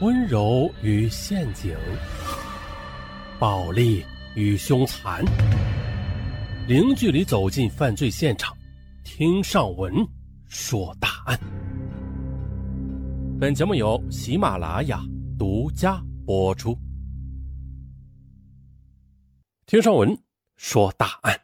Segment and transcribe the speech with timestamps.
[0.00, 1.76] 温柔与陷阱，
[3.36, 4.04] 暴力
[4.36, 5.24] 与凶残，
[6.68, 8.56] 零距离走进犯罪现场，
[9.02, 9.92] 听上文
[10.46, 11.36] 说大案。
[13.40, 15.02] 本节目由喜马拉雅
[15.36, 16.78] 独家播出。
[19.66, 20.16] 听上文
[20.56, 21.40] 说大案，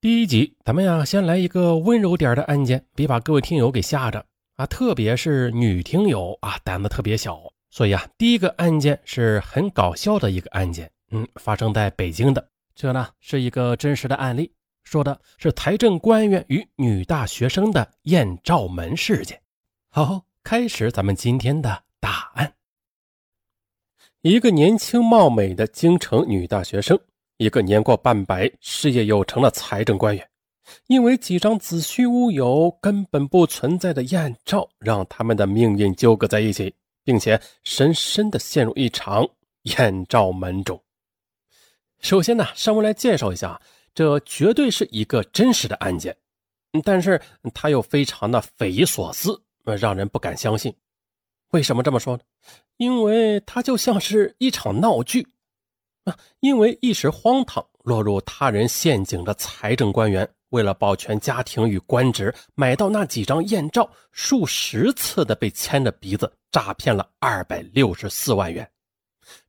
[0.00, 4.64] 第一集，咱们呀先来一个温柔点的案件，别把各位听友给吓着啊！
[4.66, 7.36] 特别是女听友啊，胆子特别小。
[7.70, 12.48] 所以啊，第一个案件是很搞笑的一个案件，嗯，发生在北京的。
[12.74, 14.52] 这呢是一个真实的案例，
[14.82, 19.40] 说的是财政官员与女大学生的艳照门事件。
[19.88, 22.52] 好，开始咱们今天的大案。
[24.22, 26.98] 一个年轻貌美的京城女大学生，
[27.36, 30.28] 一个年过半百、事业有成的财政官员，
[30.88, 36.74] 因为几张子虚乌有、根本不存在的艳照，让他们的命运纠葛在一起。
[37.04, 39.28] 并且深深的陷入一场
[39.62, 40.82] 艳照门中。
[42.00, 43.60] 首先呢，上文来介绍一下，
[43.94, 46.16] 这绝对是一个真实的案件，
[46.84, 47.20] 但是
[47.52, 50.74] 它又非常的匪夷所思，让人不敢相信。
[51.50, 52.22] 为什么这么说呢？
[52.76, 55.26] 因为它就像是一场闹剧
[56.04, 56.16] 啊！
[56.40, 60.26] 因为一时荒唐，落入他人陷阱的财政官员。
[60.50, 68.70] 为了保全家庭与官职，买到那几张艳照，数十次的被牵着鼻子诈骗了二百六十四万元。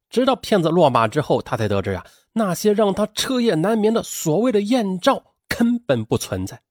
[0.09, 6.61] 直到骗子落马之后，他才得知啊，那些让他彻夜难眠的所谓的艳照根本不存在，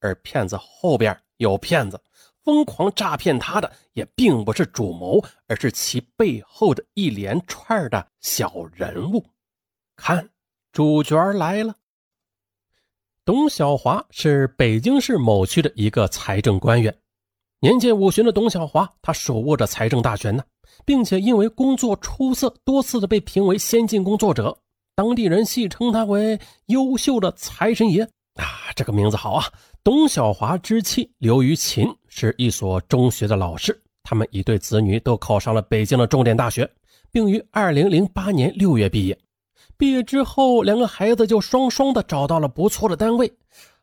[0.00, 2.00] 而骗子后边有骗子，
[2.44, 9.24] 疯狂诈骗他的也并不是主谋，而是其背后的一连串的小人物。
[9.96, 10.28] 看，
[10.70, 11.74] 主角来了。
[13.24, 16.92] 董小华是北京市某区的一个财政官员，
[17.60, 20.42] 年近五旬的董小华，他手握着财政大权呢，
[20.84, 24.58] 并且因为工作出色，多次的被评为先进工作者，
[24.96, 28.02] 当地人戏称他为“优秀的财神爷”
[28.34, 29.44] 啊，这个名字好啊！
[29.84, 36.68] 董小华之妻刘玉琴是一所中学的老师，他们一对子女都考上了北京的重点大学，
[37.12, 39.16] 并于二零零八年六月毕业。
[39.82, 43.32] 毕业之后，两个孩子就双双的找到了不错的单位，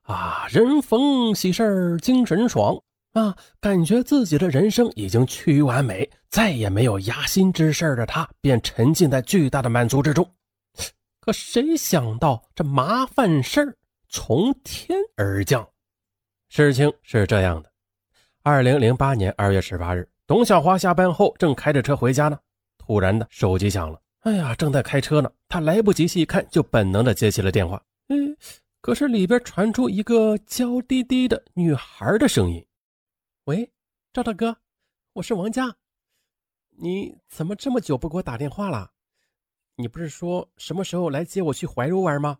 [0.03, 10.25] 啊，人逢喜事精神爽啊，感觉自己的人生已经趋于完美，再也没有压心之事的他，便沉浸在巨大的满足之中。
[11.19, 13.75] 可谁想到这麻烦事儿
[14.07, 15.67] 从天而降？
[16.47, 17.69] 事情是这样的：
[18.41, 22.39] 二零零八年二月十八日，董小华下班后正开着车回家呢，
[22.77, 23.99] 突然的手机响了。
[24.22, 27.81] 哎呀，正在开车呢，他来不及细看，就本能的接起了电话。
[28.09, 28.35] 嗯，
[28.81, 32.66] 可是里边传出一个娇滴滴的女孩的声音
[33.46, 33.72] ：“喂，
[34.12, 34.58] 赵大哥，
[35.13, 35.74] 我是王佳，
[36.78, 38.91] 你怎么这么久不给我打电话了？
[39.78, 42.40] 你不是说什么时候来接我去怀柔玩吗？”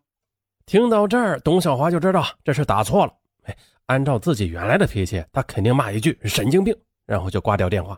[0.68, 3.13] 听到这儿，董小华就知道这是打错了。
[3.44, 7.97] 哎，按照自己原来的脾气，他肯定骂一句“神经病”，然后就挂掉电话。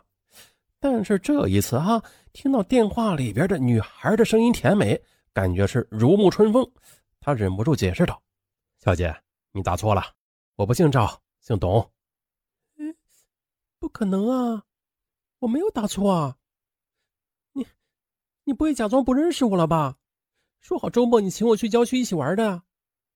[0.82, 5.00] 但是这一次哈，听到电话里边的女孩的声音甜美，
[5.32, 6.68] 感觉是如沐春风，
[7.20, 8.20] 他忍不住解释道
[8.82, 9.14] ：“小姐，
[9.52, 10.02] 你打错了，
[10.56, 11.88] 我不姓赵，姓董。
[12.78, 12.92] ”“嗯，
[13.78, 14.64] 不可能啊，
[15.38, 16.36] 我没有打错啊。
[17.52, 17.64] 你，
[18.42, 19.96] 你不会假装不认识我了吧？
[20.58, 22.64] 说好周末你请我去郊区一起玩的呀，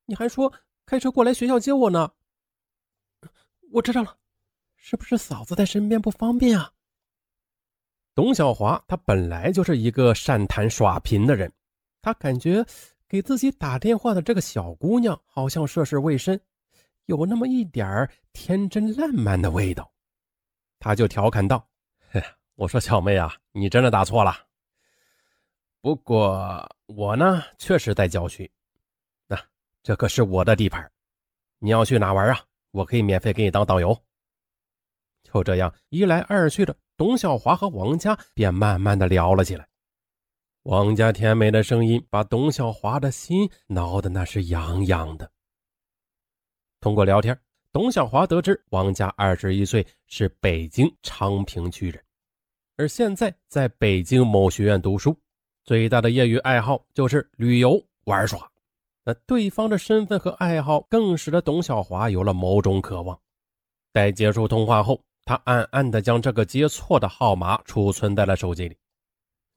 [0.04, 0.52] 你还说
[0.86, 2.12] 开车过来学校接我呢。
[3.72, 4.16] 我知道了，
[4.76, 6.70] 是不是嫂子在身边不方便啊？”
[8.16, 11.52] 董小华，他本来就是一个善谈耍贫的人，
[12.00, 12.64] 他感觉
[13.06, 16.40] 给自己打电话的这个小姑娘好像涉世未深，
[17.04, 19.92] 有那么一点天真烂漫的味道，
[20.78, 21.68] 他就调侃道
[22.56, 24.34] ：“我说小妹啊，你真的打错了。
[25.82, 28.50] 不过我呢，确实在郊区，
[29.26, 29.38] 那
[29.82, 30.90] 这可是我的地盘，
[31.58, 32.40] 你要去哪玩啊？
[32.70, 33.94] 我可以免费给你当导游。”
[35.22, 36.74] 就这样一来二去的。
[36.96, 39.68] 董小华和王家便慢慢的聊了起来，
[40.62, 45.30] 王家甜美的声音把董小华的心挠得那是痒痒的。
[46.80, 47.38] 通过聊天，
[47.70, 52.02] 董小华得知王家二十一岁，是北京昌平区人，
[52.78, 55.14] 而现在在北京某学院读书，
[55.64, 58.50] 最大的业余爱好就是旅游玩耍。
[59.04, 63.20] 那对方的身份和爱好更使得董小华有了某种渴望。
[63.92, 65.05] 在结束通话后。
[65.26, 68.76] 他暗暗地将这个接错的号码储存在了手机里。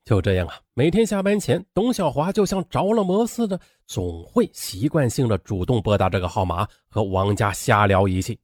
[0.03, 8.39] 就这样啊，每天下班前，董小华就像着了魔似的，总会习惯性的主动拨打这个号码，和王家瞎聊一气。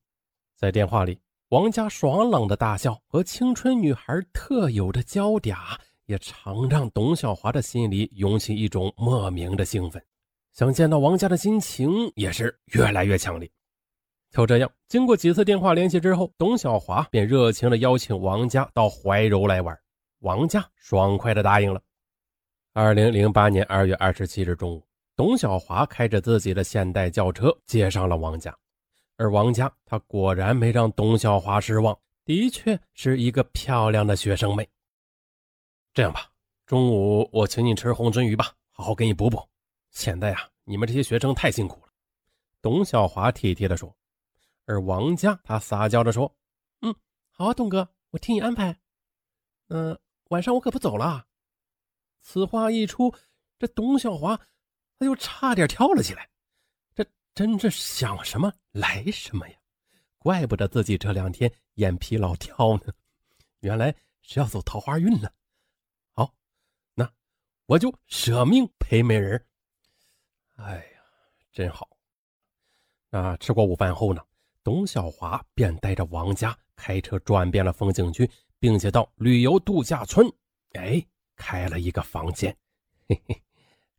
[0.56, 1.20] 在电话里，
[1.50, 5.58] 王家爽朗的大笑和青春女孩特有的娇嗲，
[6.06, 10.00] 也常让董小华的心里涌起一种莫名的兴奋，
[10.54, 13.50] 想见到王家的心情也是越来越强烈。
[14.36, 19.80] 就这样，经过几次电话联系之后，董小华便热情地邀请王佳到怀柔来玩。
[20.20, 21.82] 王佳爽快地答应了。
[22.74, 24.86] 二零零八年二月二十七日中午，
[25.16, 28.54] 董小华开着自己的现代轿车接上了王佳。
[29.16, 34.68] 而王佳她果然没让董小华失望，的确是一个漂亮的学生妹。
[35.94, 36.30] 这样吧，
[36.66, 39.42] 中午我请你吃红鳟鱼吧，好好给你补补。
[39.92, 41.88] 现在呀，你们这些学生太辛苦了。
[42.62, 43.96] 董小华体贴地说。
[44.66, 46.36] 而王家他撒娇着说
[46.82, 46.94] ：“嗯，
[47.32, 48.78] 好啊，东哥，我听你安排。
[49.68, 51.28] 嗯，晚上我可不走了。”
[52.22, 53.14] 此话一出，
[53.60, 54.36] 这董小华
[54.98, 56.30] 他就差点跳了起来。
[56.94, 59.56] 这真是想什么来什么呀！
[60.18, 62.92] 怪不得自己这两天眼皮老跳呢，
[63.60, 65.30] 原来是要走桃花运呢。
[66.14, 66.34] 好，
[66.96, 67.08] 那
[67.68, 69.46] 我就舍命陪美人。
[70.56, 71.02] 哎呀，
[71.52, 71.88] 真好。
[73.12, 74.26] 那吃过午饭后呢？
[74.66, 78.28] 董小华便带着王家开车转遍了风景区，
[78.58, 80.28] 并且到旅游度假村，
[80.72, 81.00] 哎，
[81.36, 82.54] 开了一个房间。
[83.08, 83.40] 嘿嘿，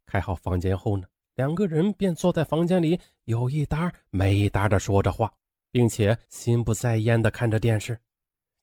[0.06, 5.32] 开好房间后呢，两个人便坐在房间里，有一搭没一搭的说着话，
[5.70, 7.96] 并且心不在焉的看着电视。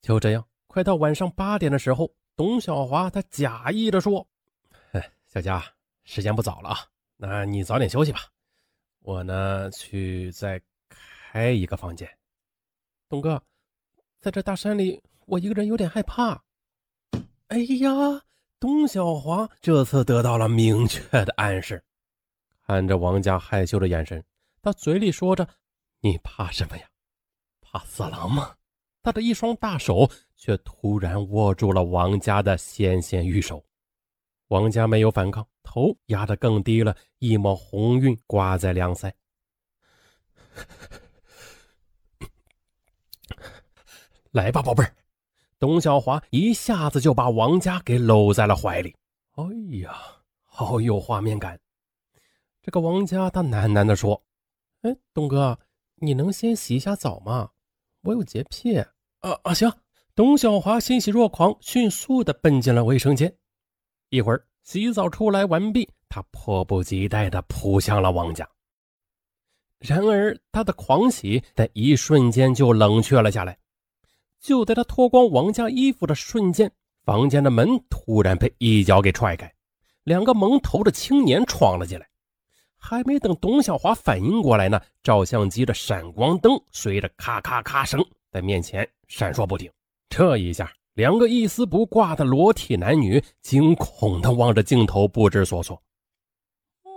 [0.02, 4.28] 就这样，快到晚上八点的时候，董小华他假意的说
[5.26, 5.64] ：“小佳，
[6.04, 6.80] 时间不早了啊，
[7.16, 8.20] 那你早点休息吧，
[9.00, 10.62] 我呢去再。”
[11.34, 12.08] 开一个房间，
[13.10, 13.42] 东哥，
[14.20, 16.44] 在这大山里，我一个人有点害怕。
[17.48, 17.90] 哎呀，
[18.60, 21.84] 董小华这次得到了明确的暗示，
[22.68, 24.24] 看着王家害羞的眼神，
[24.62, 25.50] 他嘴里说着
[26.02, 26.88] ：“你怕什么呀？
[27.62, 28.56] 怕色狼吗？”
[29.02, 33.66] 他的一双大手却突然握住了王家的纤纤玉手。
[34.50, 39.12] 王家没有反抗，头压得更低了，一抹红晕挂在两腮。
[44.34, 44.96] 来吧，宝贝儿！
[45.60, 48.96] 董小华一下子就把王佳给搂在了怀里。
[49.36, 49.44] 哎
[49.78, 49.96] 呀，
[50.44, 51.60] 好有画面感！
[52.60, 54.24] 这个王佳他喃喃地说
[54.82, 55.60] ：“哎，东哥，
[55.98, 57.52] 你能先洗一下澡吗？
[58.02, 58.80] 我有洁癖。”
[59.22, 59.72] 啊啊，行！
[60.16, 63.32] 董小华欣喜若狂，迅速的奔进了卫生间。
[64.10, 68.50] 一会儿洗澡出来完毕，他迫不及待的扑向了王家。
[69.78, 73.56] 然而，他的狂喜在一瞬间就冷却了下来。
[74.44, 76.70] 就在他脱光王家衣服的瞬间，
[77.06, 79.52] 房间的门突然被一脚给踹开，
[80.04, 82.06] 两个蒙头的青年闯了进来。
[82.76, 89.72] 还没等董小华反应过来呢，照相机的闪光灯随着咔咔咔声在面前闪烁不停。
[90.10, 95.82] 这一下，两个一丝不挂的裸体男女惊恐地望着镜头，不知所措。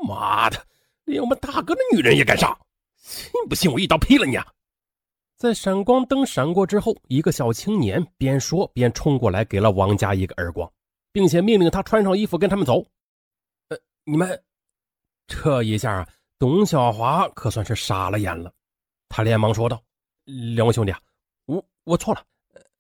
[0.08, 0.60] 妈的，
[1.04, 2.58] 连我们大哥的女人也敢杀！
[2.96, 4.44] 信不信我一刀劈了你啊？
[5.36, 10.70] 在闪光灯闪过之后，一个小青年边说边冲过来，给了王家一个耳光，
[11.12, 12.82] 并且命令他穿上衣服跟他们走。
[13.68, 14.42] 呃，你们
[15.26, 18.50] 这一下，董小华可算是傻了眼了。
[19.10, 19.82] 他连忙说道
[20.24, 21.00] ：“两位兄弟啊，
[21.44, 22.24] 我我错了，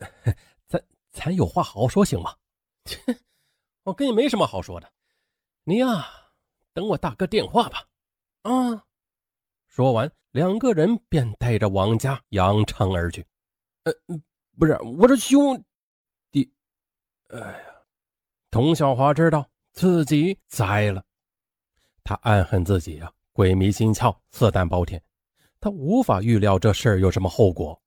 [0.66, 0.82] 咱
[1.12, 2.34] 咱有话好好说，行吗？”
[2.86, 2.98] 切，
[3.84, 4.90] 我跟你没什么好说的，
[5.64, 6.06] 你呀，
[6.72, 7.86] 等我大哥电话吧。
[8.42, 8.82] 啊。
[9.76, 13.22] 说完，两个人便带着王家扬长而去。
[13.82, 13.92] 呃，
[14.58, 15.62] 不是，我是兄
[16.32, 16.50] 弟。
[17.28, 17.58] 哎呀，
[18.50, 21.04] 童小华知道自己栽了，
[22.02, 25.02] 他暗恨自己呀，鬼迷心窍，色胆包天。
[25.60, 27.78] 他无法预料这事儿有什么后果，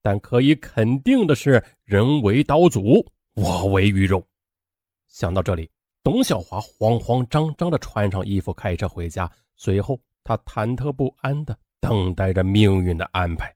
[0.00, 4.24] 但可以肯定的是，人为刀俎，我为鱼肉。
[5.08, 5.68] 想到这里，
[6.00, 9.28] 董小华慌慌张张地穿上衣服，开车回家。
[9.56, 9.98] 随后。
[10.24, 13.54] 他忐忑不安地等待着命运的安排。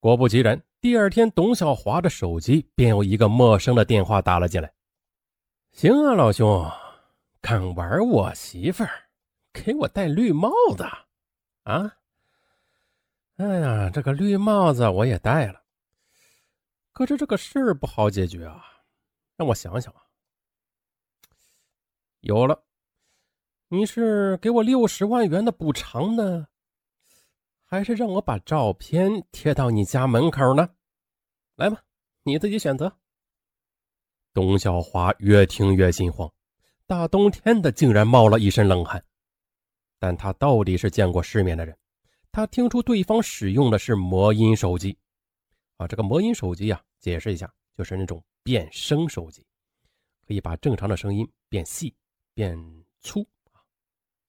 [0.00, 4.72] 果不其然，第二天，董小华的手机便有一个陌生的电话打了进来。
[5.72, 6.70] “行啊，老兄，
[7.40, 8.90] 敢玩我媳妇儿，
[9.52, 10.84] 给我戴绿帽子
[11.62, 11.96] 啊
[13.36, 15.62] ！”“哎呀，这个绿帽子我也戴了，
[16.92, 18.64] 可是这个事儿不好解决啊。
[19.36, 20.02] 让我想想啊，
[22.20, 22.62] 有了。”
[23.68, 26.46] 你是给我六十万元的补偿呢，
[27.64, 30.68] 还是让我把照片贴到你家门口呢？
[31.56, 31.82] 来吧，
[32.22, 32.92] 你自己选择。
[34.32, 36.30] 董小华越听越心慌，
[36.86, 39.02] 大冬天的竟然冒了一身冷汗。
[39.98, 41.76] 但他到底是见过世面的人，
[42.30, 44.96] 他听出对方使用的是魔音手机。
[45.78, 49.44] 啊，这个魔音手机啊，解释一下，就是那种变声手机，
[50.28, 51.94] 可以把正常的声音变细、
[52.34, 52.56] 变
[53.00, 53.26] 粗。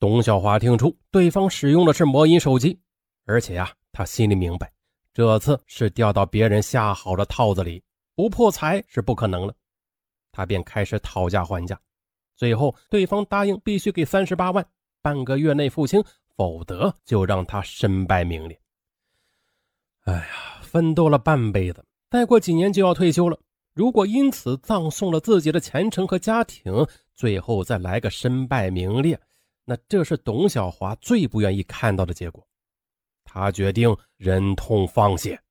[0.05, 2.79] 董小华听出对方使用的是魔音手机，
[3.25, 4.71] 而且呀，他心里明白，
[5.11, 7.83] 这次是掉到别人下好的套子里，
[8.13, 9.55] 不破财是不可能了。
[10.31, 11.75] 他便开始讨价还价，
[12.35, 14.63] 最后对方答应必须给三十八万，
[15.01, 16.03] 半个月内付清，
[16.35, 18.61] 否则就让他身败名裂。
[20.01, 23.35] 哎呀，奋斗了半辈子，再过几年就要退休了。
[23.73, 26.85] 如果因此葬送了自己的前程和家庭，
[27.15, 29.19] 最后再来个身败名裂，
[29.65, 32.47] 那这是董小华最不愿意看到的结果。
[33.23, 35.44] 他决定忍痛放血。